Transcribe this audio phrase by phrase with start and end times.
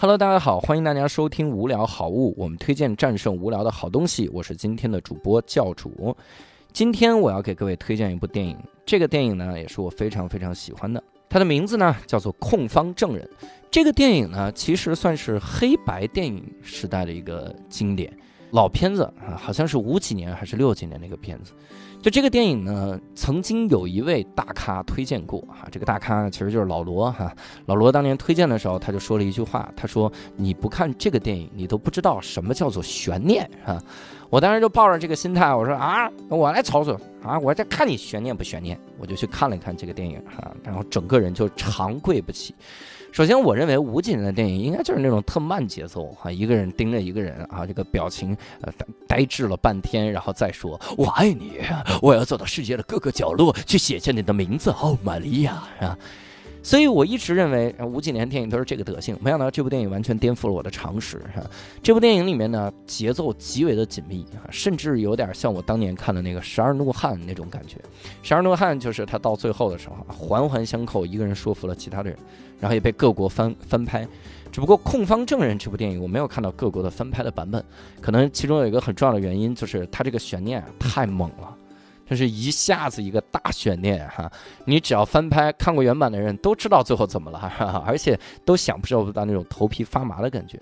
[0.00, 4.30] Hello，大家好，欢迎大家收听无聊好物，我们推荐战胜无聊的好东西。
[4.32, 6.16] 我是今天的主播教主。
[6.72, 8.56] 今天我要给各位推荐一部电影，
[8.86, 13.28] 这个电影呢也是我非常非常喜欢的，它的名字呢叫做《控方证人》。
[13.72, 18.16] 这个电影呢其实算是黑白电影时代的一个经典
[18.50, 21.52] 老片子啊，好像是五几年还是六几年那个片子。
[22.00, 27.34] 就这个电影呢，曾经有一位大咖推荐过哈，这个大咖其实就是老罗哈。
[27.66, 33.82] 老罗当年推荐的时候，他就说了一句话，他说：“你不看这个电影，你都不知道什么叫做悬念啊。”
[34.30, 42.54] 我当时就抱着这个心态，我说：“啊，我来操作啊，我在看你悬念不悬念。”我就去看了一看这个电影哈，然后整个人就长跪不起。
[43.10, 48.70] 首先，我认为吴几年的电影应该就是那种特慢节奏哈，一个人盯着一个人啊，这个表情呃
[49.06, 51.60] 呆滞了半天，然后再说“我爱你”，
[52.02, 55.96] 我要走到世界的各个角落去写下你的名字，哦，玛利亚啊。
[56.68, 61.42] 所以我一直认为吴几年电影都是这个德性，没想到这部电影完全颠覆了我的常识哈。
[61.82, 67.76] 这部电影里面呢，节奏极为的紧密甚至有点像我当年看的那个《十二怒汉》那种感觉。
[68.22, 72.18] 《十二怒汉》就是他到最后的时候环环相扣，一个人说服了其他的人。
[72.60, 74.06] 然后也被各国翻翻拍，
[74.52, 77.64] 只不过《控方证人》这部电影我没有看到各国的翻拍的版本，
[78.00, 81.56] 可能其中有一个很重要的原因就是它这个悬念啊太猛了，
[82.08, 84.30] 就是一下子一个大悬念哈，
[84.64, 90.58] 你只要翻拍看过原版的人都知道最后怎么了，哈哈而且都想不到那种头皮发麻的感觉，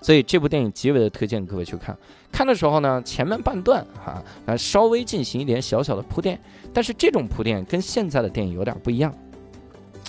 [0.00, 1.96] 所以这部电影极为的推荐各位去看。
[2.32, 4.22] 看的时候呢，前面半段哈，
[4.56, 6.40] 稍微进行一点小小的铺垫，
[6.72, 9.14] 但是这种铺垫跟现在的电影有点不一样。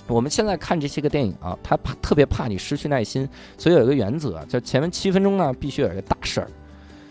[0.07, 6.47] 我们现在看这些个电影啊，他怕特别怕你失去耐心，所以有一个原则，就前面七分钟呢必须有一个大事儿。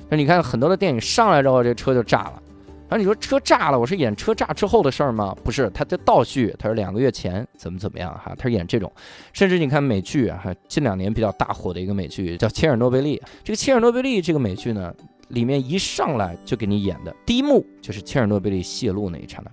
[0.08, 2.42] 那你看很多的电影上来之后，这车就炸了。
[2.88, 5.36] 然后你说车炸了，我是演车炸之后的事儿吗？
[5.44, 8.90] 不是，他的倒叙，他是两个月前怎么怎么样哈，他是演这种。
[9.34, 13.18] 甚至你看美剧啊，近两年比较大火的一个美剧叫《切尔诺贝利》。
[13.44, 14.90] 这个《切尔诺贝利》这个美剧呢，
[15.28, 19.50] 里面一上来就给你演的第一幕就是切尔诺贝利泄露那一刹那。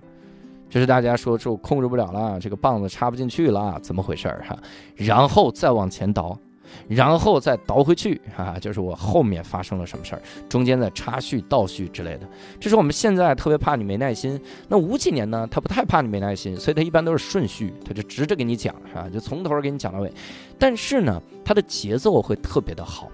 [0.70, 4.58] 就是大家说，说控制不了了，这个棒子插不进去了，怎么回事儿哈？
[4.94, 6.36] 然后再往前倒，
[6.88, 12.28] 然后再倒回去啊，就是我后面发生了什么事儿，中间的插叙、倒叙之类的。
[12.60, 14.40] 这是我们现在特别怕你没耐心。
[14.68, 15.46] 那五几年呢？
[15.50, 19.08] 他不太怕你没耐心，所以他一般都是顺序，他就直着给你讲，是吧？
[19.08, 20.12] 就从头给你讲到尾。
[20.58, 23.08] 但是呢，他的节奏会特别的好。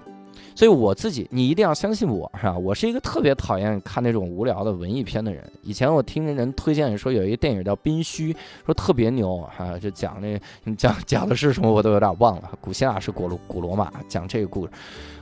[0.55, 2.57] 所以我自己，你一定要相信我，是吧？
[2.57, 5.43] 我是一个特别讨厌看那种无聊的文艺片的人。
[5.61, 8.33] 以前我听人推荐说有一个电影叫《宾虚》，
[8.65, 10.39] 说特别牛，哈，就讲那
[10.75, 12.51] 讲讲的是什么我都有点忘了。
[12.61, 14.71] 古希腊是古罗古罗马，讲这个故事。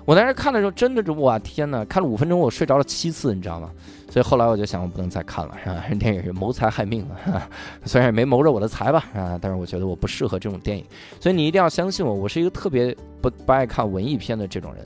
[0.03, 3.70] 我当时看的时候真的是哇天哪，看了五分钟我睡着了七次，你知道吗？
[4.09, 5.86] 所以后来我就想我不能再看了，是吧？
[5.97, 7.41] 电影是谋财害命的，
[7.86, 10.84] 虽然也没谋着我的财吧，啊，但是我觉得我不适合这种电影。
[11.20, 14.86] 所以你一定要相信我，我是一个特别不不爱看文艺片的这种人。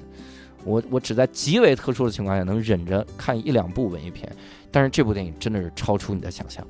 [0.65, 4.29] 我我只在极为特殊的情况下能忍着看一两部文艺片，
[4.71, 6.65] 但是这部电影真的是超出你的想象，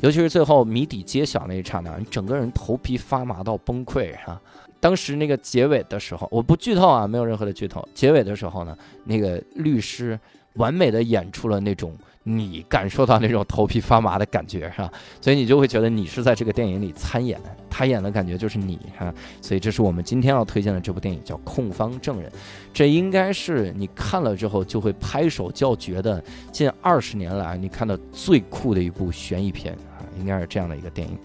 [0.00, 4.40] 尤其是最后谜底揭晓那一刹那，你整个人头皮发麻到崩溃哈。
[4.80, 7.86] 当时那个结尾的时候，我不剧透啊，没有任何的剧透。
[7.94, 10.18] 结尾的时候呢，那个律师
[10.54, 11.92] 完美的演出了那种。
[12.24, 14.92] 你感受到那种头皮发麻的感觉是吧？
[15.20, 17.36] 所以你就会觉得你是在这个电影里参演，
[17.68, 19.12] 他演的感觉就是你哈。
[19.40, 22.30] 所以这是我们今天要推荐的这部电影，叫《控方证人》。
[22.72, 26.22] 这应该是你看了之后就会拍手叫绝的，
[26.52, 29.71] 近二十年来你看到最酷的一部悬疑片，
[30.18, 31.18] 应该是这样的一个电影。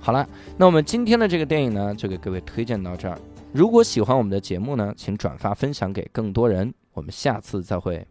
[0.00, 3.18] 好了，那我们今天的这个电影呢，就给各位推荐到这儿。
[3.52, 6.72] 如果喜欢我们的节目呢，请转发分享给更多人。
[6.92, 8.06] 我们下次再会。